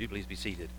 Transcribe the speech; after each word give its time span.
do 0.00 0.08
please 0.08 0.24
be 0.24 0.34
seated. 0.34 0.70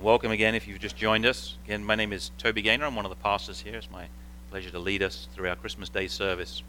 Welcome 0.00 0.30
again 0.30 0.54
if 0.54 0.66
you've 0.66 0.78
just 0.78 0.96
joined 0.96 1.26
us. 1.26 1.58
Again, 1.66 1.84
my 1.84 1.94
name 1.94 2.14
is 2.14 2.30
Toby 2.38 2.62
Gaynor. 2.62 2.86
I'm 2.86 2.96
one 2.96 3.04
of 3.04 3.10
the 3.10 3.22
pastors 3.22 3.60
here. 3.60 3.74
It's 3.74 3.90
my 3.90 4.06
pleasure 4.48 4.70
to 4.70 4.78
lead 4.78 5.02
us 5.02 5.28
through 5.34 5.50
our 5.50 5.54
Christmas 5.54 5.90
Day 5.90 6.06
service. 6.06 6.62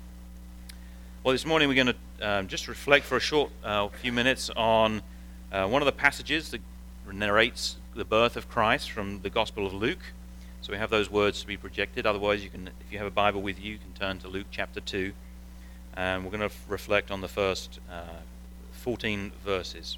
Well, 1.23 1.31
this 1.31 1.45
morning 1.45 1.69
we're 1.69 1.81
going 1.81 1.95
to 2.19 2.29
um, 2.29 2.47
just 2.49 2.67
reflect 2.67 3.05
for 3.05 3.15
a 3.15 3.21
short 3.21 3.49
uh, 3.63 3.87
few 3.87 4.11
minutes 4.11 4.49
on 4.57 5.01
uh, 5.49 5.65
one 5.69 5.81
of 5.81 5.85
the 5.85 5.93
passages 5.93 6.51
that 6.51 6.59
narrates 7.09 7.77
the 7.95 8.03
birth 8.03 8.35
of 8.35 8.49
Christ 8.49 8.91
from 8.91 9.21
the 9.21 9.29
Gospel 9.29 9.65
of 9.65 9.73
Luke. 9.73 10.03
So 10.59 10.73
we 10.73 10.79
have 10.79 10.89
those 10.89 11.09
words 11.09 11.39
to 11.39 11.47
be 11.47 11.55
projected. 11.55 12.05
Otherwise, 12.05 12.43
you 12.43 12.49
can, 12.49 12.67
if 12.67 12.91
you 12.91 12.97
have 12.97 13.07
a 13.07 13.11
Bible 13.11 13.41
with 13.41 13.57
you, 13.57 13.71
you 13.71 13.79
can 13.79 13.93
turn 13.93 14.19
to 14.19 14.27
Luke 14.27 14.47
chapter 14.51 14.81
2. 14.81 15.13
And 15.95 16.25
we're 16.25 16.31
going 16.31 16.41
to 16.41 16.47
f- 16.47 16.65
reflect 16.67 17.09
on 17.09 17.21
the 17.21 17.29
first 17.29 17.79
uh, 17.89 18.19
14 18.73 19.31
verses. 19.45 19.97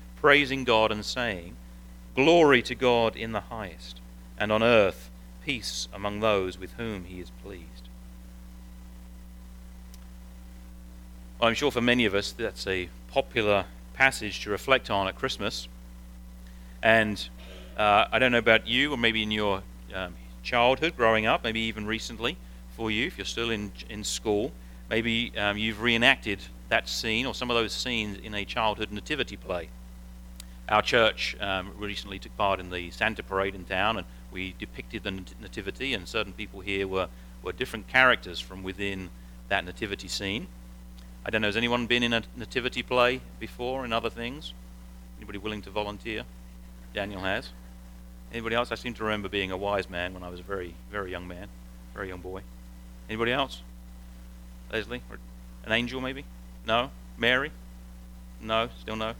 praising 0.21 0.63
God 0.63 0.91
and 0.91 1.03
saying, 1.03 1.55
Glory 2.15 2.61
to 2.61 2.75
God 2.75 3.15
in 3.15 3.31
the 3.31 3.41
highest, 3.41 3.99
and 4.37 4.51
on 4.51 4.61
earth 4.61 5.09
peace 5.43 5.87
among 5.91 6.19
those 6.19 6.59
with 6.59 6.73
whom 6.73 7.05
he 7.05 7.19
is 7.19 7.31
pleased. 7.43 7.89
I'm 11.41 11.55
sure 11.55 11.71
for 11.71 11.81
many 11.81 12.05
of 12.05 12.13
us 12.13 12.31
that's 12.31 12.67
a 12.67 12.89
popular 13.07 13.65
passage 13.95 14.41
to 14.41 14.51
reflect 14.51 14.91
on 14.91 15.07
at 15.07 15.15
Christmas. 15.15 15.67
And 16.83 17.27
uh, 17.75 18.05
I 18.11 18.19
don't 18.19 18.31
know 18.31 18.37
about 18.37 18.67
you, 18.67 18.93
or 18.93 18.97
maybe 18.97 19.23
in 19.23 19.31
your 19.31 19.63
um, 19.95 20.13
childhood, 20.43 20.95
growing 20.95 21.25
up, 21.25 21.43
maybe 21.43 21.61
even 21.61 21.87
recently 21.87 22.37
for 22.77 22.91
you, 22.91 23.07
if 23.07 23.17
you're 23.17 23.25
still 23.25 23.49
in, 23.49 23.71
in 23.89 24.03
school, 24.03 24.51
maybe 24.87 25.33
um, 25.35 25.57
you've 25.57 25.81
reenacted 25.81 26.39
that 26.69 26.87
scene 26.87 27.25
or 27.25 27.33
some 27.33 27.49
of 27.49 27.55
those 27.55 27.73
scenes 27.73 28.19
in 28.23 28.35
a 28.35 28.45
childhood 28.45 28.91
nativity 28.91 29.35
play. 29.35 29.69
Our 30.71 30.81
church 30.81 31.35
um, 31.41 31.73
recently 31.77 32.17
took 32.17 32.35
part 32.37 32.61
in 32.61 32.69
the 32.69 32.91
Santa 32.91 33.23
Parade 33.23 33.55
in 33.55 33.65
town, 33.65 33.97
and 33.97 34.07
we 34.31 34.55
depicted 34.57 35.03
the 35.03 35.11
nativity, 35.41 35.93
and 35.93 36.07
certain 36.07 36.31
people 36.31 36.61
here 36.61 36.87
were, 36.87 37.09
were 37.43 37.51
different 37.51 37.89
characters 37.89 38.39
from 38.39 38.63
within 38.63 39.09
that 39.49 39.65
nativity 39.65 40.07
scene. 40.07 40.47
I 41.25 41.29
don't 41.29 41.41
know, 41.41 41.49
has 41.49 41.57
anyone 41.57 41.87
been 41.87 42.03
in 42.03 42.13
a 42.13 42.23
nativity 42.37 42.83
play 42.83 43.19
before 43.37 43.83
and 43.83 43.93
other 43.93 44.09
things? 44.09 44.53
Anybody 45.17 45.39
willing 45.39 45.61
to 45.63 45.69
volunteer? 45.69 46.23
Daniel 46.93 47.19
has. 47.19 47.49
Anybody 48.31 48.55
else? 48.55 48.71
I 48.71 48.75
seem 48.75 48.93
to 48.93 49.03
remember 49.03 49.27
being 49.27 49.51
a 49.51 49.57
wise 49.57 49.89
man 49.89 50.13
when 50.13 50.23
I 50.23 50.29
was 50.29 50.39
a 50.39 50.43
very, 50.43 50.73
very 50.89 51.11
young 51.11 51.27
man, 51.27 51.49
very 51.93 52.07
young 52.07 52.21
boy. 52.21 52.43
Anybody 53.09 53.33
else? 53.33 53.61
Leslie? 54.71 55.01
An 55.65 55.73
angel, 55.73 55.99
maybe? 55.99 56.23
No? 56.65 56.91
Mary? 57.17 57.51
No? 58.39 58.69
Still 58.79 58.95
no? 58.95 59.15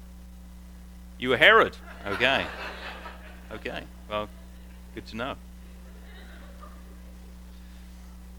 You 1.22 1.30
were 1.30 1.38
Herod. 1.38 1.78
Okay. 2.08 2.48
Okay. 3.52 3.84
Well, 4.10 4.28
good 4.96 5.06
to 5.06 5.16
know. 5.16 5.36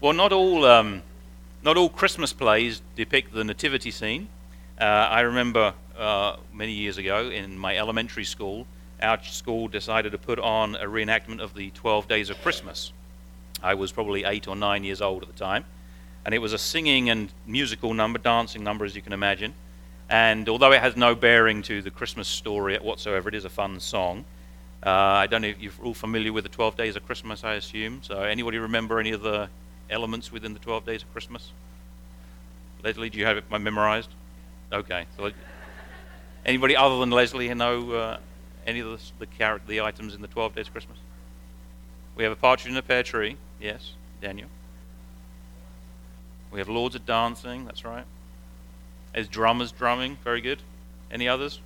Well, 0.01 0.11
not 0.11 0.33
all, 0.33 0.65
um, 0.65 1.01
not 1.63 1.77
all 1.77 1.87
Christmas 1.87 2.33
plays 2.33 2.81
depict 2.97 3.33
the 3.33 3.45
nativity 3.45 3.89
scene. 3.89 4.27
Uh, 4.77 4.83
I 4.83 5.21
remember 5.21 5.73
uh, 5.97 6.35
many 6.51 6.73
years 6.73 6.97
ago 6.97 7.29
in 7.29 7.57
my 7.57 7.77
elementary 7.77 8.25
school, 8.25 8.67
our 9.01 9.23
school 9.23 9.69
decided 9.69 10.11
to 10.11 10.17
put 10.17 10.37
on 10.37 10.75
a 10.75 10.83
reenactment 10.83 11.39
of 11.39 11.53
the 11.53 11.69
12 11.69 12.09
Days 12.09 12.29
of 12.29 12.41
Christmas. 12.41 12.91
I 13.61 13.75
was 13.75 13.93
probably 13.93 14.25
eight 14.25 14.45
or 14.45 14.57
nine 14.57 14.83
years 14.83 15.01
old 15.01 15.23
at 15.23 15.29
the 15.29 15.39
time. 15.39 15.63
And 16.25 16.35
it 16.35 16.39
was 16.39 16.51
a 16.51 16.57
singing 16.57 17.09
and 17.09 17.31
musical 17.47 17.93
number, 17.93 18.19
dancing 18.19 18.61
number, 18.61 18.83
as 18.83 18.93
you 18.93 19.01
can 19.01 19.13
imagine. 19.13 19.53
And 20.13 20.47
although 20.47 20.71
it 20.71 20.79
has 20.79 20.95
no 20.95 21.15
bearing 21.15 21.63
to 21.63 21.81
the 21.81 21.89
Christmas 21.89 22.27
story 22.27 22.77
whatsoever, 22.77 23.29
it 23.29 23.33
is 23.33 23.45
a 23.45 23.49
fun 23.49 23.79
song. 23.79 24.25
Uh, 24.85 24.91
I 24.91 25.25
don't 25.25 25.41
know 25.41 25.47
if 25.47 25.59
you're 25.59 25.73
all 25.81 25.95
familiar 25.95 26.31
with 26.31 26.43
the 26.43 26.51
12 26.51 26.77
Days 26.77 26.95
of 26.95 27.03
Christmas, 27.03 27.43
I 27.43 27.55
assume. 27.55 28.01
So, 28.03 28.21
anybody 28.21 28.59
remember 28.59 28.99
any 28.99 29.09
of 29.09 29.23
the 29.23 29.49
elements 29.89 30.31
within 30.31 30.53
the 30.53 30.59
12 30.59 30.85
Days 30.85 31.01
of 31.01 31.11
Christmas? 31.13 31.51
Leslie, 32.83 33.09
do 33.09 33.17
you 33.17 33.25
have 33.25 33.37
it 33.37 33.45
memorized? 33.49 34.09
Okay. 34.71 35.07
So, 35.17 35.31
anybody 36.45 36.75
other 36.75 36.99
than 36.99 37.09
Leslie 37.09 37.51
know 37.55 37.91
uh, 37.93 38.17
any 38.67 38.81
of 38.81 39.01
the, 39.17 39.25
the, 39.25 39.59
the 39.67 39.81
items 39.81 40.13
in 40.13 40.21
the 40.21 40.27
12 40.27 40.53
Days 40.53 40.67
of 40.67 40.73
Christmas? 40.73 40.99
We 42.15 42.23
have 42.23 42.33
a 42.33 42.35
partridge 42.35 42.69
in 42.69 42.77
a 42.77 42.83
pear 42.83 43.01
tree. 43.01 43.37
Yes, 43.59 43.93
Daniel. 44.21 44.49
We 46.51 46.59
have 46.59 46.69
lords 46.69 46.93
of 46.93 47.03
dancing. 47.03 47.65
That's 47.65 47.83
right. 47.83 48.05
There's 49.13 49.27
drummers 49.27 49.71
drumming. 49.71 50.17
Very 50.23 50.41
good. 50.41 50.59
Any 51.11 51.27
others? 51.27 51.61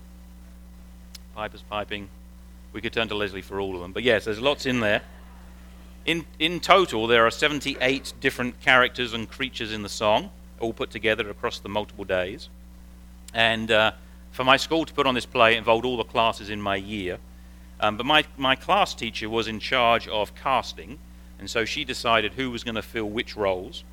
Pipers 1.35 1.63
piping. 1.69 2.09
We 2.73 2.81
could 2.81 2.93
turn 2.93 3.07
to 3.07 3.15
Leslie 3.15 3.41
for 3.41 3.59
all 3.59 3.75
of 3.75 3.81
them. 3.81 3.93
But 3.93 4.03
yes, 4.03 4.25
there's 4.25 4.39
lots 4.39 4.65
in 4.65 4.81
there. 4.81 5.01
In, 6.05 6.25
in 6.39 6.59
total, 6.59 7.07
there 7.07 7.25
are 7.25 7.31
78 7.31 8.13
different 8.19 8.61
characters 8.61 9.13
and 9.13 9.29
creatures 9.29 9.73
in 9.73 9.83
the 9.83 9.89
song, 9.89 10.29
all 10.59 10.73
put 10.73 10.89
together 10.89 11.29
across 11.29 11.59
the 11.59 11.69
multiple 11.69 12.05
days. 12.05 12.49
And 13.33 13.71
uh, 13.71 13.91
for 14.31 14.43
my 14.43 14.57
school 14.57 14.85
to 14.85 14.93
put 14.93 15.05
on 15.05 15.15
this 15.15 15.25
play 15.25 15.57
involved 15.57 15.85
all 15.85 15.97
the 15.97 16.03
classes 16.03 16.49
in 16.49 16.61
my 16.61 16.75
year. 16.75 17.19
Um, 17.79 17.97
but 17.97 18.05
my, 18.05 18.23
my 18.37 18.55
class 18.55 18.93
teacher 18.93 19.29
was 19.29 19.47
in 19.47 19.59
charge 19.59 20.07
of 20.07 20.33
casting, 20.35 20.97
and 21.39 21.49
so 21.49 21.65
she 21.65 21.83
decided 21.83 22.33
who 22.33 22.51
was 22.51 22.63
going 22.63 22.75
to 22.75 22.81
fill 22.81 23.09
which 23.09 23.35
roles. 23.35 23.83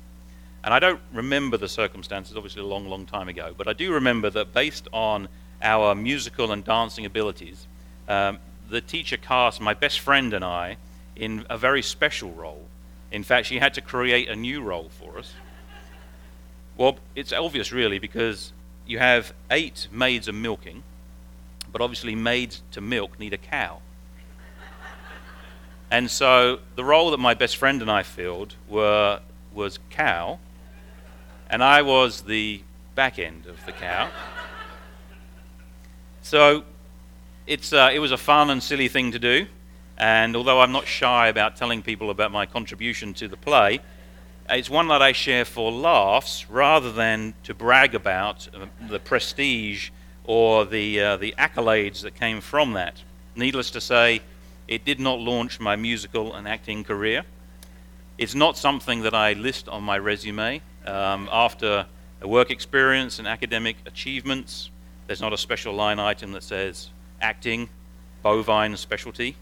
And 0.65 0.73
I 0.73 0.79
don't 0.79 0.99
remember 1.13 1.57
the 1.57 1.69
circumstances, 1.69 2.35
obviously 2.35 2.63
a 2.63 2.65
long, 2.65 2.89
long 2.89 3.05
time 3.05 3.29
ago, 3.29 3.53
but 3.55 3.67
I 3.67 3.73
do 3.73 3.93
remember 3.93 4.31
that 4.31 4.51
based 4.51 4.87
on 4.91 5.27
our 5.61 5.93
musical 5.93 6.51
and 6.51 6.65
dancing 6.65 7.05
abilities, 7.05 7.67
um, 8.09 8.39
the 8.67 8.81
teacher 8.81 9.15
cast 9.15 9.61
my 9.61 9.75
best 9.75 9.99
friend 9.99 10.33
and 10.33 10.43
I 10.43 10.77
in 11.15 11.45
a 11.51 11.57
very 11.57 11.83
special 11.83 12.31
role. 12.31 12.65
In 13.11 13.21
fact, 13.21 13.45
she 13.45 13.59
had 13.59 13.75
to 13.75 13.81
create 13.81 14.27
a 14.27 14.35
new 14.35 14.63
role 14.63 14.89
for 14.89 15.19
us. 15.19 15.31
Well, 16.77 16.97
it's 17.13 17.31
obvious, 17.31 17.71
really, 17.71 17.99
because 17.99 18.51
you 18.87 18.97
have 18.97 19.33
eight 19.51 19.87
maids 19.91 20.27
of 20.27 20.33
milking, 20.33 20.81
but 21.71 21.79
obviously 21.79 22.15
maids 22.15 22.63
to 22.71 22.81
milk 22.81 23.19
need 23.19 23.33
a 23.33 23.37
cow. 23.37 23.81
And 25.91 26.09
so 26.09 26.59
the 26.75 26.83
role 26.83 27.11
that 27.11 27.19
my 27.19 27.35
best 27.35 27.55
friend 27.55 27.83
and 27.83 27.91
I 27.91 28.01
filled 28.01 28.55
were, 28.67 29.19
was 29.53 29.77
cow, 29.91 30.39
and 31.49 31.63
I 31.63 31.81
was 31.81 32.21
the 32.21 32.61
back 32.95 33.19
end 33.19 33.45
of 33.45 33.63
the 33.65 33.71
cow. 33.71 34.09
So 36.21 36.63
it's, 37.45 37.73
uh, 37.73 37.91
it 37.93 37.99
was 37.99 38.11
a 38.11 38.17
fun 38.17 38.49
and 38.49 38.61
silly 38.61 38.87
thing 38.87 39.11
to 39.11 39.19
do. 39.19 39.47
And 39.97 40.35
although 40.35 40.59
I'm 40.59 40.71
not 40.71 40.87
shy 40.87 41.27
about 41.27 41.55
telling 41.55 41.81
people 41.81 42.09
about 42.09 42.31
my 42.31 42.45
contribution 42.45 43.13
to 43.15 43.27
the 43.27 43.37
play, 43.37 43.79
it's 44.49 44.69
one 44.69 44.87
that 44.89 45.01
I 45.01 45.11
share 45.11 45.45
for 45.45 45.71
laughs 45.71 46.49
rather 46.49 46.91
than 46.91 47.33
to 47.43 47.53
brag 47.53 47.95
about 47.95 48.47
uh, 48.53 48.65
the 48.89 48.99
prestige 48.99 49.89
or 50.23 50.65
the, 50.65 50.99
uh, 50.99 51.17
the 51.17 51.33
accolades 51.37 52.01
that 52.01 52.15
came 52.15 52.41
from 52.41 52.73
that. 52.73 53.01
Needless 53.35 53.71
to 53.71 53.81
say, 53.81 54.21
it 54.67 54.83
did 54.85 54.99
not 54.99 55.19
launch 55.19 55.59
my 55.59 55.75
musical 55.75 56.33
and 56.33 56.47
acting 56.47 56.83
career. 56.83 57.23
It's 58.17 58.35
not 58.35 58.57
something 58.57 59.01
that 59.01 59.13
I 59.13 59.33
list 59.33 59.67
on 59.67 59.83
my 59.83 59.97
resume. 59.97 60.61
Um, 60.85 61.29
after 61.31 61.85
a 62.21 62.27
work 62.27 62.51
experience 62.51 63.19
and 63.19 63.27
academic 63.27 63.77
achievements, 63.85 64.69
there's 65.07 65.21
not 65.21 65.33
a 65.33 65.37
special 65.37 65.73
line 65.73 65.99
item 65.99 66.31
that 66.33 66.43
says 66.43 66.89
acting, 67.21 67.69
bovine 68.21 68.77
specialty. 68.77 69.35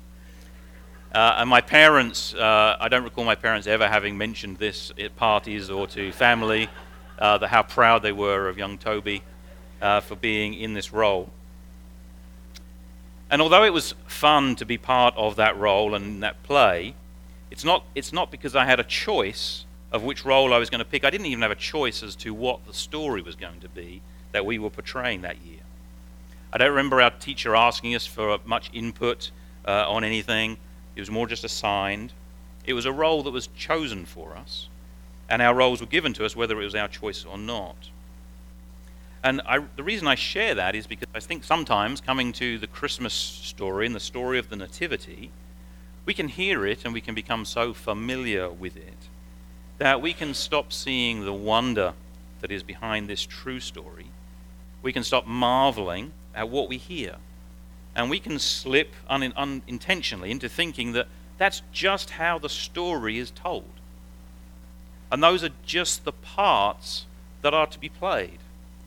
Uh, 1.13 1.36
and 1.38 1.50
my 1.50 1.62
parents, 1.62 2.34
uh, 2.34 2.78
I 2.80 2.88
don't 2.88 3.04
recall 3.04 3.24
my 3.24 3.36
parents 3.36 3.68
ever 3.68 3.88
having 3.88 4.18
mentioned 4.18 4.57
this 4.57 4.92
at 5.00 5.16
parties 5.16 5.69
or 5.69 5.86
to 5.88 6.12
family, 6.12 6.69
uh, 7.19 7.38
the, 7.38 7.48
how 7.48 7.63
proud 7.63 8.01
they 8.01 8.12
were 8.12 8.50
of 8.50 8.57
young 8.57 8.78
Toby 8.78 9.22
uh, 9.81 10.00
for 10.00 10.16
being 10.16 10.54
in 10.54 10.74
this 10.74 10.92
role. 10.92 11.30
And 13.30 13.42
although 13.42 13.63
it 13.63 13.74
was 13.74 13.95
fun 14.07 14.56
to 14.56 14.66
be 14.66 14.78
part 14.78 15.13
of 15.18 15.36
that 15.36 15.57
role 15.57 15.94
and 15.94 16.24
that 16.24 16.42
play, 16.44 16.95
it's 17.51 17.63
not, 17.63 17.86
it's 17.95 18.12
not 18.12 18.31
because 18.31 18.56
I 18.56 18.66
had 18.66 18.80
a 18.80 18.84
choice 18.84 19.66
of 19.94 20.04
which 20.04 20.25
role 20.25 20.54
I 20.54 20.57
was 20.57 20.72
going 20.72 20.80
to 20.80 20.86
pick. 20.86 21.06
I 21.06 21.12
didn't 21.12 21.28
even 21.28 21.44
have 21.44 21.51
a 21.51 21.56
choice 21.56 22.01
as 22.01 22.16
to 22.18 22.34
what 22.34 22.66
the 22.66 22.74
story 22.74 23.22
was 23.22 23.36
going 23.36 23.60
to 23.62 23.69
be 23.69 24.01
that 24.31 24.45
we 24.45 24.57
were 24.57 24.72
portraying 24.72 25.22
that 25.22 25.38
year. 25.45 25.62
I 26.51 26.57
don't 26.57 26.72
remember 26.72 27.00
our 27.00 27.12
teacher 27.12 27.56
asking 27.56 27.94
us 27.94 28.06
for 28.06 28.40
much 28.44 28.72
input 28.74 29.30
uh, 29.66 29.86
on 29.88 30.04
anything. 30.04 30.57
It 30.95 31.00
was 31.00 31.12
more 31.12 31.28
just 31.28 31.44
assigned. 31.44 32.12
It 32.66 32.74
was 32.74 32.86
a 32.86 32.92
role 32.92 33.22
that 33.24 33.31
was 33.31 33.48
chosen 33.56 34.06
for 34.06 34.36
us, 34.36 34.68
and 35.30 35.42
our 35.42 35.54
roles 35.54 35.80
were 35.80 35.88
given 35.88 36.13
to 36.13 36.25
us 36.25 36.36
whether 36.36 36.60
it 36.60 36.66
was 36.66 36.75
our 36.75 36.88
choice 36.88 37.24
or 37.24 37.38
not. 37.38 37.90
And 39.24 39.42
I, 39.45 39.60
the 39.75 39.84
reason 39.84 40.07
I 40.07 40.16
share 40.16 40.56
that 40.56 40.75
is 40.75 40.88
because 40.88 41.07
I 41.13 41.19
think 41.19 41.44
sometimes 41.44 42.01
coming 42.01 42.34
to 42.34 42.57
the 42.57 42.68
Christmas 42.68 43.13
story 43.13 43.86
and 43.86 43.95
the 43.95 44.00
story 44.00 44.40
of 44.40 44.50
the 44.50 44.56
Nativity, 44.56 45.31
we 46.06 46.13
can 46.13 46.28
hear 46.28 46.66
it 46.66 46.84
and 46.84 46.94
we 46.94 47.00
can 47.00 47.16
become 47.16 47.45
so 47.45 47.74
familiar 47.74 48.50
with 48.50 48.75
it 48.75 49.10
that 49.78 50.02
we 50.02 50.14
can 50.14 50.34
stop 50.34 50.72
seeing 50.72 51.25
the 51.25 51.34
wonder 51.34 51.94
that 52.42 52.52
is 52.52 52.64
behind 52.64 53.08
this 53.08 53.25
true 53.25 53.60
story. 53.60 54.08
We 54.81 54.94
can 54.94 55.04
stop 55.04 55.25
marveling 55.25 56.12
at 56.36 56.50
what 56.50 56.70
we 56.70 56.78
hear 56.78 57.16
and 57.96 58.10
we 58.10 58.20
can 58.20 58.40
slip 58.40 58.94
un- 59.08 59.34
unintentionally 59.36 60.31
into 60.31 60.50
thinking 60.50 60.94
that 60.94 61.08
that's 61.38 61.62
just 61.72 62.12
how 62.12 62.40
the 62.40 62.50
story 62.50 63.18
is 63.18 63.31
told. 63.31 63.70
And 65.12 65.22
those 65.22 65.44
are 65.44 65.50
just 65.66 66.06
the 66.06 66.12
parts 66.12 67.06
that 67.42 67.54
are 67.54 67.68
to 67.68 67.80
be 67.80 67.90
played 67.90 68.40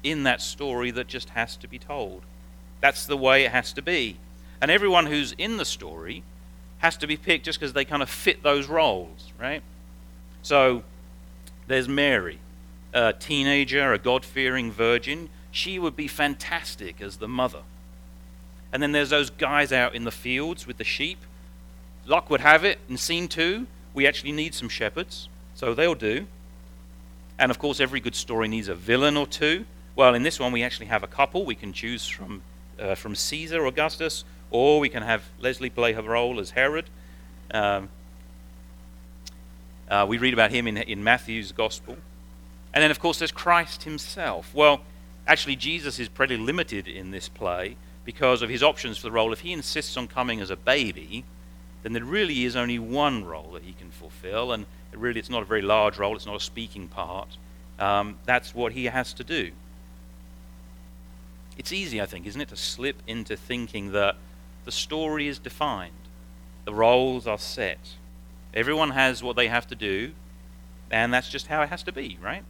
in 0.03 0.25
that 0.25 0.41
story 0.41 0.91
that 0.93 1.07
just 1.07 1.31
has 1.31 1.57
to 1.59 1.69
be 1.69 1.79
told. 1.79 2.23
That's 2.81 3.07
the 3.07 3.17
way 3.17 3.45
it 3.45 3.53
has 3.53 3.73
to 3.75 3.83
be. 3.83 4.17
And 4.61 4.71
everyone 4.71 5.07
who's 5.07 5.33
in 5.33 5.57
the 5.57 5.65
story 5.65 6.23
has 6.79 6.97
to 6.99 7.07
be 7.07 7.17
picked 7.17 7.45
just 7.45 7.61
because 7.61 7.73
they 7.73 7.85
kind 7.85 8.03
of 8.03 8.11
fit 8.11 8.43
those 8.43 8.67
roles, 8.67 9.33
right? 9.39 9.63
So 10.47 10.85
there's 11.67 11.89
Mary, 11.89 12.39
a 12.95 13.13
teenager, 13.13 13.93
a 13.93 13.99
God 13.99 14.25
fearing 14.25 14.71
virgin. 14.71 15.29
She 15.51 15.77
would 15.77 15.97
be 15.97 16.07
fantastic 16.07 17.01
as 17.01 17.17
the 17.17 17.27
mother. 17.27 17.63
And 18.73 18.81
then 18.81 18.93
there's 18.93 19.11
those 19.11 19.29
guys 19.29 19.73
out 19.73 19.97
in 19.97 20.05
the 20.05 20.13
fields 20.13 20.65
with 20.65 20.77
the 20.77 20.85
sheep. 20.85 21.19
Luck 22.07 22.31
would 22.31 22.43
have 22.43 22.65
it, 22.65 22.79
in 22.89 22.97
scene 22.97 23.27
two, 23.27 23.67
we 23.93 24.07
actually 24.07 24.31
need 24.31 24.55
some 24.55 24.69
shepherds, 24.69 25.29
so 25.57 25.75
they'll 25.75 25.97
do. 25.97 26.29
And 27.41 27.51
of 27.51 27.59
course, 27.59 27.81
every 27.81 27.99
good 27.99 28.15
story 28.15 28.47
needs 28.47 28.69
a 28.69 28.75
villain 28.77 29.17
or 29.17 29.27
two. 29.27 29.65
Well, 29.97 30.15
in 30.15 30.23
this 30.23 30.39
one, 30.39 30.53
we 30.53 30.63
actually 30.63 30.87
have 30.87 31.03
a 31.03 31.09
couple. 31.09 31.45
We 31.45 31.57
can 31.57 31.73
choose 31.73 32.07
from, 32.07 32.43
uh, 32.81 32.95
from 32.95 33.17
Caesar 33.17 33.67
Augustus, 33.67 34.25
or 34.53 34.79
we 34.79 34.91
can 34.91 35.03
have 35.03 35.25
Leslie 35.41 35.71
play 35.71 35.95
her 35.95 36.03
role 36.03 36.39
as 36.39 36.51
Herod. 36.51 36.89
Um, 37.51 37.89
uh, 39.89 40.07
we 40.09 40.19
read 40.19 40.35
about 40.35 40.51
him 40.51 40.67
in, 40.67 40.77
in 40.77 41.03
Matthew's 41.03 41.53
Gospel. 41.53 41.97
And 42.75 42.83
then, 42.83 42.91
of 42.91 42.99
course, 43.01 43.19
there's 43.19 43.33
Christ 43.33 43.85
himself. 43.85 44.55
Well, 44.55 44.83
actually, 45.27 45.57
Jesus 45.57 45.99
is 45.99 46.09
pretty 46.09 46.37
limited 46.37 46.87
in 46.87 47.11
this 47.11 47.29
play 47.29 47.77
because 48.05 48.43
of 48.43 48.49
his 48.49 48.63
options 48.63 48.99
for 48.99 49.05
the 49.05 49.13
role. 49.13 49.33
If 49.33 49.41
he 49.41 49.53
insists 49.53 49.97
on 49.97 50.09
coming 50.09 50.41
as 50.41 50.51
a 50.51 50.57
baby, 50.57 51.25
then 51.83 51.93
there 51.93 52.05
really 52.05 52.45
is 52.45 52.57
only 52.57 52.79
one 52.79 53.25
role 53.25 53.53
that 53.53 53.63
he 53.63 53.73
can 53.73 53.91
fulfill, 53.91 54.53
and 54.53 54.67
really 54.93 55.21
it's 55.21 55.31
not 55.31 55.43
a 55.43 55.47
very 55.47 55.63
large 55.63 55.99
role, 55.99 56.17
it's 56.17 56.27
not 56.27 56.37
a 56.37 56.41
speaking 56.41 56.89
part. 56.89 57.37
Um, 57.79 58.19
that's 58.25 58.55
what 58.55 58.73
he 58.73 58.87
has 58.87 59.13
to 59.15 59.25
do. 59.25 59.53
It's 61.59 61.73
easy, 61.73 62.01
I 62.01 62.07
think, 62.07 62.27
isn't 62.27 62.41
it, 62.41 62.49
to 62.49 62.57
slip 62.57 63.03
into 63.07 63.37
thinking 63.37 63.93
that 63.93 64.17
the 64.65 64.73
story 64.73 65.29
is 65.29 65.39
defined, 65.39 65.93
the 66.65 66.75
roles 66.75 67.27
are 67.27 67.39
set, 67.39 67.95
everyone 68.57 68.91
has 68.91 69.23
what 69.23 69.37
they 69.37 69.49
have 69.49 69.67
to 69.69 69.77
do, 69.77 70.13
and 70.91 71.13
that's 71.13 71.29
just 71.29 71.47
how 71.47 71.63
it 71.63 71.69
has 71.69 71.83
to 71.85 71.93
be, 71.93 72.19
right? 72.21 72.43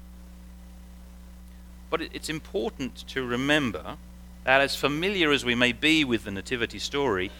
But 1.90 2.00
it's 2.00 2.28
important 2.28 3.06
to 3.08 3.26
remember 3.26 3.96
that 4.44 4.60
as 4.60 4.76
familiar 4.76 5.32
as 5.32 5.44
we 5.44 5.56
may 5.56 5.72
be 5.72 6.04
with 6.04 6.24
the 6.24 6.30
Nativity 6.30 6.78
story, 6.78 7.32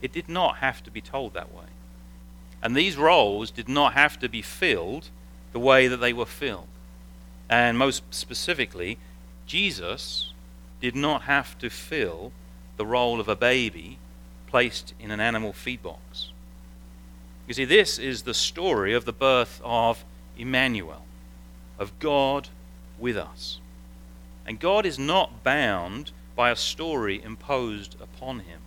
it 0.00 0.12
did 0.12 0.28
not 0.28 0.58
have 0.58 0.82
to 0.84 0.90
be 0.90 1.00
told 1.00 1.34
that 1.34 1.52
way. 1.52 1.64
And 2.62 2.76
these 2.76 2.96
roles 2.96 3.50
did 3.50 3.68
not 3.68 3.94
have 3.94 4.18
to 4.20 4.28
be 4.28 4.40
filled 4.40 5.10
the 5.52 5.58
way 5.58 5.88
that 5.88 5.98
they 5.98 6.12
were 6.12 6.26
filled. 6.26 6.68
And 7.50 7.76
most 7.76 8.02
specifically, 8.10 8.98
Jesus 9.46 10.32
did 10.80 10.94
not 10.94 11.22
have 11.22 11.58
to 11.58 11.68
fill 11.68 12.32
the 12.76 12.86
role 12.86 13.20
of 13.20 13.28
a 13.28 13.36
baby 13.36 13.98
placed 14.46 14.94
in 15.00 15.10
an 15.10 15.20
animal 15.20 15.52
feed 15.52 15.82
box. 15.82 16.30
You 17.46 17.54
see, 17.54 17.64
this 17.64 17.98
is 17.98 18.22
the 18.22 18.34
story 18.34 18.94
of 18.94 19.04
the 19.04 19.12
birth 19.12 19.60
of 19.62 20.04
Emmanuel, 20.38 21.04
of 21.78 21.98
God 21.98 22.48
with 22.98 23.16
us. 23.16 23.58
And 24.46 24.60
God 24.60 24.86
is 24.86 24.98
not 24.98 25.42
bound 25.42 26.12
by 26.36 26.50
a 26.50 26.56
story 26.56 27.22
imposed 27.22 28.00
upon 28.00 28.40
him, 28.40 28.60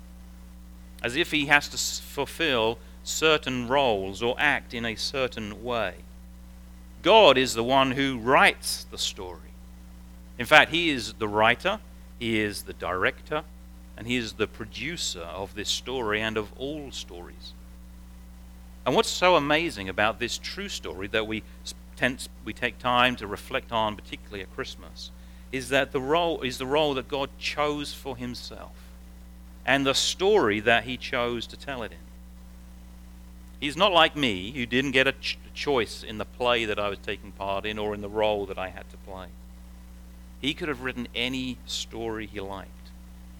as 1.04 1.16
if 1.16 1.32
he 1.32 1.48
has 1.48 1.68
to 1.70 1.78
fulfill 1.78 2.78
certain 3.04 3.68
roles 3.68 4.22
or 4.22 4.36
act 4.38 4.74
in 4.74 4.86
a 4.86 4.96
certain 4.96 5.64
way. 5.64 5.96
God 7.02 7.38
is 7.38 7.54
the 7.54 7.64
one 7.64 7.92
who 7.92 8.18
writes 8.18 8.86
the 8.90 8.98
story. 8.98 9.40
In 10.38 10.46
fact, 10.46 10.72
he 10.72 10.90
is 10.90 11.14
the 11.14 11.28
writer, 11.28 11.80
he 12.20 12.40
is 12.40 12.64
the 12.64 12.74
director, 12.74 13.44
and 13.96 14.06
he 14.06 14.18
is 14.18 14.34
the 14.34 14.48
producer 14.48 15.22
of 15.22 15.56
this 15.56 15.70
story 15.70 16.22
and 16.22 16.38
of 16.38 16.52
all 16.58 16.92
stories. 16.92 17.54
And 18.88 18.96
what's 18.96 19.10
so 19.10 19.36
amazing 19.36 19.90
about 19.90 20.18
this 20.18 20.38
true 20.38 20.70
story 20.70 21.08
that 21.10 21.28
we, 21.28 21.44
tend, 21.98 22.30
we 22.46 22.54
take 22.54 22.80
time 22.80 23.18
to 23.18 23.28
reflect 23.28 23.74
on, 23.74 23.98
particularly 23.98 24.42
at 24.42 24.56
Christmas, 24.56 25.12
is 25.52 25.68
that 25.70 25.92
the 25.92 26.00
role 26.00 26.42
is 26.42 26.58
the 26.58 26.66
role 26.66 26.94
that 26.94 27.10
God 27.10 27.30
chose 27.38 27.94
for 27.94 28.16
himself 28.16 28.72
and 29.66 29.86
the 29.86 29.94
story 29.94 30.62
that 30.62 30.86
he 30.86 30.96
chose 30.96 31.46
to 31.48 31.58
tell 31.58 31.84
it 31.84 31.92
in. 31.92 31.98
He's 33.60 33.76
not 33.76 33.92
like 33.92 34.16
me, 34.16 34.52
who 34.52 34.66
didn't 34.66 34.92
get 34.92 35.06
a 35.06 35.12
ch- 35.12 35.38
choice 35.54 36.02
in 36.02 36.18
the 36.18 36.24
play 36.24 36.64
that 36.64 36.80
I 36.80 36.88
was 36.88 37.00
taking 37.00 37.34
part 37.34 37.66
in 37.66 37.78
or 37.78 37.94
in 37.94 38.00
the 38.00 38.08
role 38.08 38.46
that 38.46 38.58
I 38.58 38.70
had 38.70 38.90
to 38.92 38.98
play. 38.98 39.28
He 40.40 40.54
could 40.54 40.70
have 40.70 40.84
written 40.84 41.10
any 41.14 41.58
story 41.66 42.26
he 42.26 42.40
liked 42.40 42.72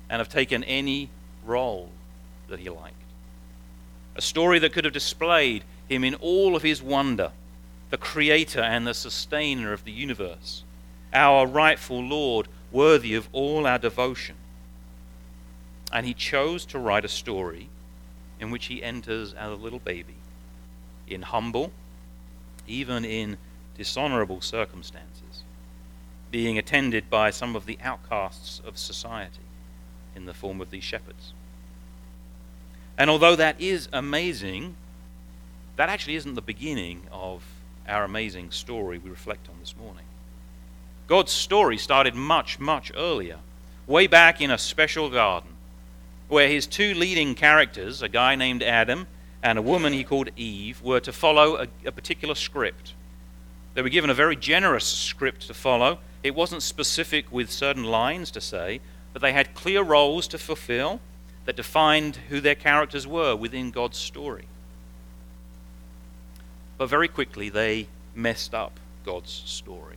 and 0.10 0.20
have 0.20 0.28
taken 0.28 0.66
any 0.66 1.10
role 1.46 1.90
that 2.50 2.60
he 2.60 2.70
liked. 2.70 2.97
A 4.18 4.22
story 4.22 4.58
that 4.60 4.74
could 4.74 4.84
have 4.84 4.94
displayed 4.94 5.64
him 5.88 6.04
in 6.04 6.16
all 6.16 6.56
of 6.56 6.64
his 6.64 6.82
wonder, 6.82 7.32
the 7.92 7.98
creator 7.98 8.62
and 8.62 8.86
the 8.86 8.94
sustainer 8.94 9.72
of 9.72 9.86
the 9.86 9.92
universe 9.92 10.64
our 11.14 11.48
rightful 11.48 12.04
Lord, 12.04 12.48
worthy 12.72 13.16
of 13.16 13.30
all 13.32 13.66
our 13.66 13.80
devotion. 13.80 14.36
And 15.92 16.06
he 16.06 16.14
chose 16.14 16.66
to 16.66 16.80
write 16.80 17.06
a 17.06 17.10
story 17.10 17.70
in 18.40 18.52
which 18.52 18.66
he 18.66 18.84
enters 18.84 19.34
as 19.34 19.52
a 19.52 19.56
little 19.56 19.80
baby, 19.80 20.16
in 21.08 21.22
humble, 21.22 21.72
even 22.68 23.06
in 23.06 23.38
dishonorable 23.78 24.42
circumstances, 24.42 25.44
being 26.30 26.58
attended 26.58 27.10
by 27.10 27.30
some 27.30 27.56
of 27.56 27.66
the 27.66 27.80
outcasts 27.82 28.62
of 28.66 28.78
society 28.78 29.40
in 30.16 30.26
the 30.26 30.34
form 30.34 30.60
of 30.60 30.72
these 30.72 30.84
shepherds. 30.84 31.34
And 32.98 33.10
although 33.10 33.36
that 33.36 33.62
is 33.62 33.88
amazing, 33.94 34.76
that 35.76 35.90
actually 35.90 36.16
isn't 36.16 36.34
the 36.34 36.42
beginning 36.42 37.04
of 37.12 37.44
our 37.88 38.04
amazing 38.04 38.52
story 38.52 38.98
we 38.98 39.10
reflect 39.10 39.48
on 39.50 39.56
this 39.60 39.76
morning. 39.78 40.04
God's 41.08 41.32
story 41.32 41.78
started 41.78 42.16
much, 42.16 42.60
much 42.60 42.92
earlier, 42.96 43.38
way 43.86 44.08
back 44.08 44.42
in 44.42 44.52
a 44.52 44.58
special 44.58 45.10
garden 45.10 45.52
where 46.28 46.50
his 46.50 46.68
two 46.68 46.94
leading 46.94 47.36
characters, 47.36 48.02
a 48.02 48.10
guy 48.10 48.36
named 48.36 48.62
Adam 48.62 49.08
and 49.42 49.58
a 49.58 49.62
woman 49.62 49.94
he 49.94 50.04
called 50.04 50.30
Eve, 50.36 50.82
were 50.82 51.00
to 51.00 51.14
follow 51.14 51.56
a, 51.58 51.68
a 51.86 51.92
particular 51.92 52.36
script. 52.36 52.94
They 53.76 53.82
were 53.82 53.90
given 53.90 54.10
a 54.10 54.16
very 54.16 54.36
generous 54.36 54.86
script 54.86 55.48
to 55.48 55.54
follow. 55.54 56.00
It 56.24 56.36
wasn't 56.36 56.64
specific 56.64 57.32
with 57.32 57.52
certain 57.52 57.84
lines 57.84 58.32
to 58.32 58.42
say, 58.42 58.82
but 59.14 59.22
they 59.22 59.32
had 59.32 59.54
clear 59.54 59.84
roles 59.84 60.28
to 60.30 60.38
fulfill 60.38 61.00
that 61.48 61.56
defined 61.56 62.18
who 62.28 62.42
their 62.42 62.56
characters 62.56 63.08
were 63.08 63.34
within 63.34 63.72
God's 63.72 63.98
story. 63.98 64.48
But 66.78 66.90
very 66.90 67.08
quickly, 67.08 67.48
they 67.48 67.88
messed 68.14 68.54
up 68.54 68.82
God's 69.06 69.32
story. 69.46 69.96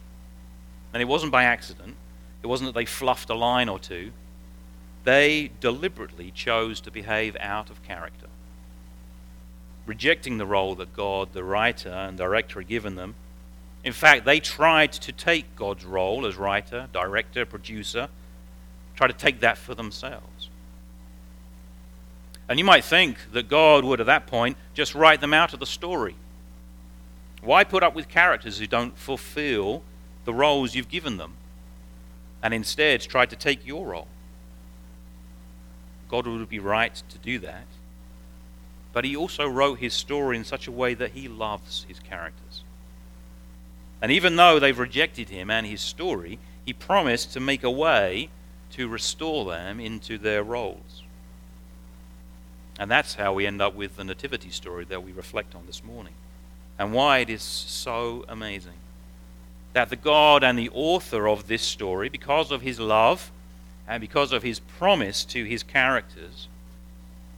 And 0.94 1.02
it 1.02 1.06
wasn't 1.06 1.32
by 1.32 1.42
accident, 1.42 1.96
it 2.44 2.46
wasn't 2.46 2.68
that 2.68 2.78
they 2.78 2.84
fluffed 2.84 3.30
a 3.30 3.34
line 3.34 3.68
or 3.68 3.80
two. 3.80 4.12
They 5.02 5.50
deliberately 5.58 6.30
chose 6.30 6.80
to 6.82 6.90
behave 6.92 7.36
out 7.40 7.68
of 7.68 7.82
character, 7.82 8.28
rejecting 9.86 10.38
the 10.38 10.46
role 10.46 10.76
that 10.76 10.94
God, 10.94 11.32
the 11.32 11.42
writer 11.42 11.88
and 11.88 12.16
director, 12.16 12.60
had 12.60 12.68
given 12.68 12.94
them. 12.94 13.16
In 13.82 13.92
fact, 13.92 14.24
they 14.24 14.38
tried 14.38 14.92
to 14.92 15.10
take 15.10 15.56
God's 15.56 15.84
role 15.84 16.26
as 16.26 16.36
writer, 16.36 16.88
director, 16.92 17.44
producer, 17.44 18.08
try 18.94 19.08
to 19.08 19.12
take 19.12 19.40
that 19.40 19.58
for 19.58 19.74
themselves. 19.74 20.48
And 22.50 22.58
you 22.58 22.64
might 22.64 22.82
think 22.84 23.16
that 23.32 23.48
God 23.48 23.84
would, 23.84 24.00
at 24.00 24.06
that 24.06 24.26
point, 24.26 24.56
just 24.74 24.96
write 24.96 25.20
them 25.20 25.32
out 25.32 25.54
of 25.54 25.60
the 25.60 25.66
story. 25.66 26.16
Why 27.42 27.62
put 27.62 27.84
up 27.84 27.94
with 27.94 28.08
characters 28.08 28.58
who 28.58 28.66
don't 28.66 28.98
fulfill 28.98 29.84
the 30.24 30.34
roles 30.34 30.74
you've 30.74 30.88
given 30.88 31.16
them 31.16 31.34
and 32.42 32.52
instead 32.52 33.02
try 33.02 33.24
to 33.24 33.36
take 33.36 33.64
your 33.64 33.86
role? 33.86 34.08
God 36.08 36.26
would 36.26 36.48
be 36.48 36.58
right 36.58 37.00
to 37.10 37.18
do 37.18 37.38
that. 37.38 37.66
But 38.92 39.04
he 39.04 39.14
also 39.14 39.46
wrote 39.46 39.78
his 39.78 39.94
story 39.94 40.36
in 40.36 40.42
such 40.42 40.66
a 40.66 40.72
way 40.72 40.94
that 40.94 41.12
he 41.12 41.28
loves 41.28 41.86
his 41.88 42.00
characters. 42.00 42.64
And 44.02 44.10
even 44.10 44.34
though 44.34 44.58
they've 44.58 44.76
rejected 44.76 45.28
him 45.28 45.50
and 45.50 45.68
his 45.68 45.80
story, 45.80 46.40
he 46.66 46.72
promised 46.72 47.32
to 47.34 47.38
make 47.38 47.62
a 47.62 47.70
way 47.70 48.28
to 48.72 48.88
restore 48.88 49.48
them 49.48 49.78
into 49.78 50.18
their 50.18 50.42
roles. 50.42 51.04
And 52.78 52.90
that's 52.90 53.14
how 53.14 53.34
we 53.34 53.46
end 53.46 53.60
up 53.60 53.74
with 53.74 53.96
the 53.96 54.04
nativity 54.04 54.50
story 54.50 54.84
that 54.86 55.02
we 55.02 55.12
reflect 55.12 55.54
on 55.54 55.66
this 55.66 55.84
morning. 55.84 56.14
And 56.78 56.92
why 56.92 57.18
it 57.18 57.30
is 57.30 57.42
so 57.42 58.24
amazing. 58.28 58.78
That 59.74 59.90
the 59.90 59.96
God 59.96 60.42
and 60.42 60.58
the 60.58 60.70
author 60.70 61.28
of 61.28 61.46
this 61.46 61.62
story, 61.62 62.08
because 62.08 62.50
of 62.50 62.62
his 62.62 62.80
love 62.80 63.30
and 63.86 64.00
because 64.00 64.32
of 64.32 64.42
his 64.42 64.60
promise 64.60 65.24
to 65.26 65.44
his 65.44 65.62
characters, 65.62 66.48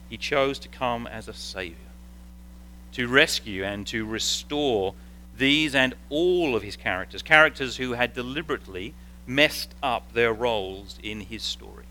he 0.09 0.17
chose 0.17 0.59
to 0.59 0.69
come 0.69 1.07
as 1.07 1.27
a 1.27 1.33
Savior, 1.33 1.75
to 2.93 3.07
rescue 3.07 3.63
and 3.63 3.85
to 3.87 4.05
restore 4.05 4.93
these 5.37 5.73
and 5.75 5.95
all 6.09 6.55
of 6.55 6.63
his 6.63 6.75
characters, 6.75 7.21
characters 7.21 7.77
who 7.77 7.93
had 7.93 8.13
deliberately 8.13 8.93
messed 9.25 9.73
up 9.81 10.13
their 10.13 10.33
roles 10.33 10.97
in 11.01 11.21
his 11.21 11.41
story. 11.41 11.85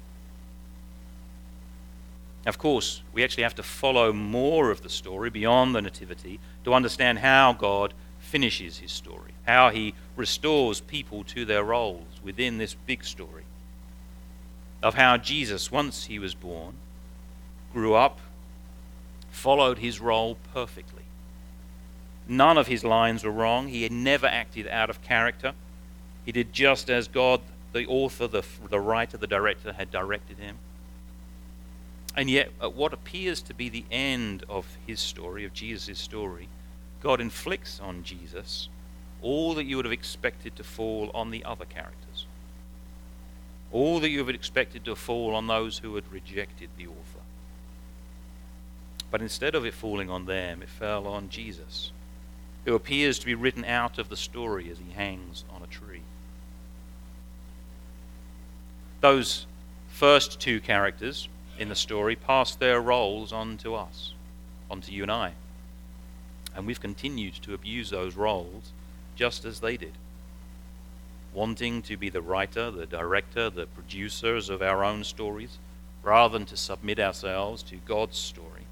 Of 2.44 2.58
course, 2.58 3.02
we 3.12 3.22
actually 3.22 3.44
have 3.44 3.54
to 3.56 3.62
follow 3.62 4.12
more 4.12 4.70
of 4.70 4.82
the 4.82 4.88
story 4.88 5.30
beyond 5.30 5.74
the 5.74 5.82
Nativity 5.82 6.40
to 6.64 6.74
understand 6.74 7.20
how 7.20 7.52
God 7.52 7.94
finishes 8.18 8.78
his 8.78 8.90
story, 8.90 9.32
how 9.46 9.70
he 9.70 9.94
restores 10.16 10.80
people 10.80 11.22
to 11.24 11.44
their 11.44 11.62
roles 11.62 12.20
within 12.22 12.58
this 12.58 12.74
big 12.74 13.04
story. 13.04 13.44
Of 14.82 14.94
how 14.94 15.16
Jesus, 15.16 15.70
once 15.70 16.06
he 16.06 16.18
was 16.18 16.34
born, 16.34 16.74
grew 17.72 17.94
up, 17.94 18.18
followed 19.30 19.78
his 19.78 20.00
role 20.00 20.36
perfectly. 20.52 21.02
None 22.26 22.58
of 22.58 22.66
his 22.66 22.82
lines 22.82 23.24
were 23.24 23.30
wrong. 23.30 23.68
He 23.68 23.82
had 23.84 23.92
never 23.92 24.26
acted 24.26 24.66
out 24.68 24.90
of 24.90 25.02
character. 25.02 25.54
He 26.24 26.32
did 26.32 26.52
just 26.52 26.90
as 26.90 27.08
God, 27.08 27.40
the 27.72 27.86
author, 27.86 28.26
the, 28.26 28.44
the 28.68 28.80
writer, 28.80 29.16
the 29.16 29.26
director, 29.26 29.72
had 29.72 29.90
directed 29.90 30.38
him. 30.38 30.58
And 32.14 32.28
yet, 32.28 32.50
at 32.60 32.74
what 32.74 32.92
appears 32.92 33.40
to 33.42 33.54
be 33.54 33.68
the 33.68 33.84
end 33.90 34.44
of 34.48 34.66
his 34.86 35.00
story, 35.00 35.44
of 35.44 35.54
Jesus' 35.54 35.98
story, 35.98 36.48
God 37.02 37.20
inflicts 37.20 37.80
on 37.80 38.04
Jesus 38.04 38.68
all 39.22 39.54
that 39.54 39.64
you 39.64 39.76
would 39.76 39.84
have 39.84 39.92
expected 39.92 40.56
to 40.56 40.64
fall 40.64 41.10
on 41.14 41.30
the 41.30 41.44
other 41.44 41.64
characters. 41.64 42.26
All 43.70 44.00
that 44.00 44.10
you 44.10 44.18
would 44.18 44.34
have 44.34 44.40
expected 44.40 44.84
to 44.84 44.96
fall 44.96 45.34
on 45.34 45.46
those 45.46 45.78
who 45.78 45.94
had 45.94 46.12
rejected 46.12 46.68
the 46.76 46.88
author. 46.88 47.22
But 49.10 49.22
instead 49.22 49.54
of 49.54 49.64
it 49.64 49.74
falling 49.74 50.10
on 50.10 50.26
them, 50.26 50.62
it 50.62 50.68
fell 50.68 51.06
on 51.06 51.28
Jesus, 51.28 51.92
who 52.64 52.74
appears 52.74 53.18
to 53.20 53.26
be 53.26 53.34
written 53.34 53.64
out 53.64 53.98
of 53.98 54.08
the 54.08 54.16
story 54.16 54.70
as 54.70 54.78
he 54.78 54.92
hangs 54.92 55.44
on 55.54 55.62
a 55.62 55.66
tree. 55.66 56.02
Those 59.00 59.46
first 59.88 60.40
two 60.40 60.60
characters, 60.60 61.28
in 61.58 61.68
the 61.68 61.74
story 61.74 62.16
pass 62.16 62.54
their 62.54 62.80
roles 62.80 63.32
on 63.32 63.56
to 63.58 63.74
us, 63.74 64.14
on 64.70 64.80
to 64.82 64.92
you 64.92 65.02
and 65.02 65.12
I. 65.12 65.32
And 66.54 66.66
we've 66.66 66.80
continued 66.80 67.34
to 67.42 67.54
abuse 67.54 67.90
those 67.90 68.16
roles 68.16 68.72
just 69.16 69.44
as 69.44 69.60
they 69.60 69.76
did. 69.76 69.92
Wanting 71.32 71.82
to 71.82 71.96
be 71.96 72.10
the 72.10 72.20
writer, 72.20 72.70
the 72.70 72.86
director, 72.86 73.48
the 73.48 73.66
producers 73.66 74.50
of 74.50 74.60
our 74.60 74.84
own 74.84 75.04
stories, 75.04 75.58
rather 76.02 76.38
than 76.38 76.46
to 76.46 76.56
submit 76.56 76.98
ourselves 76.98 77.62
to 77.64 77.76
God's 77.76 78.18
story. 78.18 78.66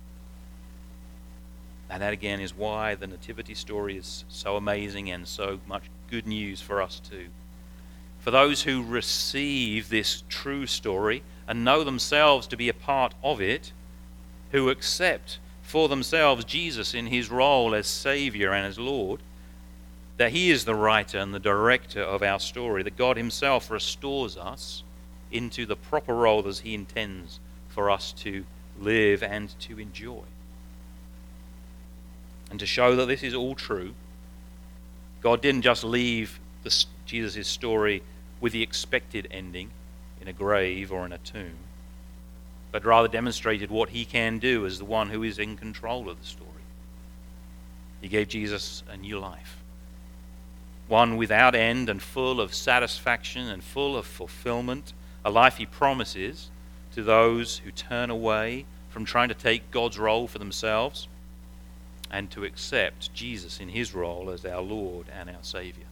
And 1.89 2.03
that 2.03 2.13
again 2.13 2.41
is 2.41 2.57
why 2.57 2.95
the 2.95 3.07
Nativity 3.07 3.55
story 3.55 3.97
is 3.97 4.25
so 4.29 4.57
amazing 4.57 5.11
and 5.11 5.27
so 5.27 5.61
much 5.67 5.85
good 6.11 6.27
news 6.27 6.61
for 6.61 6.81
us 6.81 7.01
too. 7.01 7.27
For 8.21 8.31
those 8.31 8.63
who 8.63 8.83
receive 8.83 9.89
this 9.89 10.23
true 10.29 10.67
story 10.67 11.23
and 11.51 11.65
know 11.65 11.83
themselves 11.83 12.47
to 12.47 12.57
be 12.57 12.69
a 12.69 12.73
part 12.73 13.13
of 13.25 13.41
it, 13.41 13.73
who 14.53 14.71
accept 14.71 15.41
for 15.65 15.89
themselves 15.89 16.45
Jesus 16.45 16.95
in 16.95 17.09
his 17.09 17.29
role 17.29 17.75
as 17.75 17.89
Savior 17.89 18.53
and 18.53 18.65
as 18.65 18.79
Lord, 18.79 19.19
that 20.17 20.31
he 20.31 20.53
is 20.53 20.65
the 20.65 20.77
writer 20.77 21.19
and 21.19 21.35
the 21.35 21.41
director 21.41 22.03
of 22.03 22.23
our 22.23 22.39
story, 22.39 22.85
that 22.85 22.97
God 22.97 23.17
himself 23.17 23.69
restores 23.69 24.37
us 24.37 24.85
into 25.33 25.67
the 25.67 25.75
proper 25.75 26.15
role 26.15 26.47
as 26.47 26.61
he 26.61 26.73
intends 26.73 27.41
for 27.69 27.91
us 27.91 28.13
to 28.13 28.45
live 28.79 29.21
and 29.21 29.53
to 29.59 29.81
enjoy. 29.81 30.23
And 32.49 32.61
to 32.61 32.67
show 32.67 32.95
that 32.95 33.07
this 33.07 33.25
is 33.25 33.35
all 33.35 33.57
true, 33.57 33.95
God 35.21 35.43
didn't 35.43 35.63
just 35.63 35.83
leave 35.83 36.39
Jesus' 37.07 37.49
story 37.49 38.05
with 38.41 38.53
the 38.53 38.63
expected 38.63 39.27
ending 39.33 39.73
in 40.21 40.29
a 40.29 40.33
grave 40.33 40.93
or 40.93 41.07
in 41.07 41.13
a 41.13 41.19
tomb, 41.19 41.57
but 42.73 42.85
rather 42.85 43.09
demonstrated 43.09 43.71
what 43.71 43.91
he 43.91 44.05
can 44.05 44.39
do 44.39 44.67
as 44.67 44.79
the 44.79 44.85
one 44.85 45.11
who 45.11 45.23
is 45.23 45.39
in 45.39 45.57
control 45.57 46.09
of 46.09 46.21
the 46.21 46.27
story. 46.27 46.51
He 48.01 48.09
gave 48.09 48.29
Jesus 48.29 48.83
a 48.89 48.97
new 48.97 49.19
life, 49.19 49.59
one 50.89 51.17
without 51.17 51.55
end 51.55 51.89
and 51.89 52.03
full 52.03 52.41
of 52.41 52.55
satisfaction 52.55 53.49
and 53.49 53.63
full 53.63 53.97
of 53.97 54.07
fulfillment, 54.07 54.93
a 55.25 55.31
life 55.31 55.57
he 55.57 55.67
promises 55.67 56.51
to 56.95 57.03
those 57.03 57.59
who 57.59 57.71
turn 57.71 58.11
away 58.11 58.65
from 58.89 59.05
trying 59.05 59.29
to 59.29 59.35
take 59.35 59.71
God's 59.71 59.99
role 59.99 60.27
for 60.27 60.39
themselves 60.39 61.09
and 62.11 62.31
to 62.31 62.45
accept 62.45 63.15
Jesus 63.15 63.61
in 63.61 63.69
his 63.69 63.95
role 63.95 64.31
as 64.31 64.45
our 64.45 64.63
Lord 64.63 65.07
and 65.17 65.31
our 65.31 65.43
Savior. 65.43 65.85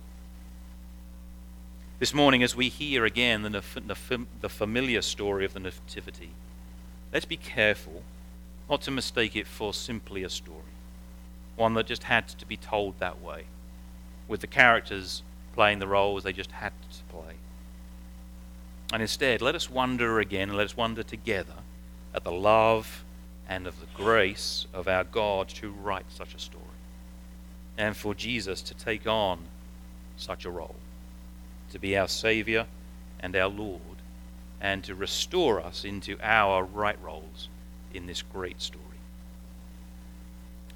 This 1.99 2.15
morning, 2.15 2.45
as 2.45 2.55
we 2.55 2.69
hear 2.69 3.05
again 3.05 3.43
the, 3.43 3.61
the 4.41 4.49
familiar 4.49 5.03
story 5.03 5.45
of 5.45 5.53
the 5.53 5.59
Nativity, 5.59 6.31
let's 7.13 7.25
be 7.25 7.37
careful 7.37 8.05
not 8.71 8.83
to 8.83 8.93
mistake 8.93 9.35
it 9.35 9.49
for 9.49 9.75
simply 9.75 10.23
a 10.23 10.31
story, 10.31 10.61
one 11.57 11.75
that 11.75 11.87
just 11.87 12.05
had 12.05 12.29
to 12.29 12.47
be 12.47 12.57
told 12.57 13.01
that 13.01 13.21
way, 13.21 13.47
with 14.29 14.43
the 14.43 14.47
characters 14.47 15.25
playing 15.55 15.81
the 15.81 15.89
roles 15.89 16.23
they 16.23 16.33
just 16.33 16.53
had 16.53 16.73
to 16.93 17.03
play. 17.13 17.35
And 18.93 19.03
instead, 19.03 19.43
let 19.43 19.57
us 19.57 19.69
wonder 19.69 20.21
again, 20.21 20.51
and 20.51 20.57
let 20.57 20.67
us 20.67 20.77
wonder 20.77 21.03
together 21.03 21.65
at 22.15 22.23
the 22.23 22.31
love 22.31 23.03
and 23.49 23.67
of 23.67 23.81
the 23.81 23.87
grace 23.93 24.69
of 24.73 24.87
our 24.87 25.03
God 25.03 25.49
to 25.49 25.73
write 25.73 26.07
such 26.11 26.33
a 26.33 26.39
story, 26.39 26.63
and 27.77 27.97
for 27.97 28.15
Jesus 28.15 28.63
to 28.63 28.75
take 28.75 29.05
on 29.09 29.41
such 30.17 30.45
a 30.45 30.51
role 30.51 30.77
to 31.71 31.79
be 31.79 31.97
our 31.97 32.09
Savior 32.09 32.67
and 33.21 33.35
our 33.37 33.49
Lord, 33.49 33.81
and 34.61 34.83
to 34.85 34.95
restore 34.95 35.61
us 35.61 35.85
into 35.85 36.19
our 36.23 36.65
right 36.65 37.01
roles 37.03 37.49
in 37.93 38.07
this 38.07 38.23
great 38.23 38.61
story. 38.61 38.85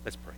Let's 0.05 0.17
pray. 0.17 0.35